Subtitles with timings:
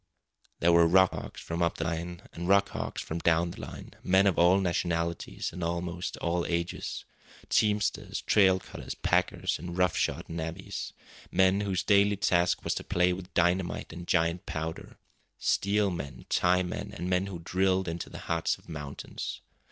[0.61, 3.91] There were rock hogs from up the line, and rock hogs from down the line,
[4.01, 7.05] men of all nationalities and of almost all ages;
[7.49, 10.93] teamsters, trail cutters, packers, and rough shod navvies;
[11.29, 14.97] men whose daily task was to play with dynamite and giant powder;
[15.37, 19.41] steel men, tie men, and men who drilled into the hearts of mountains.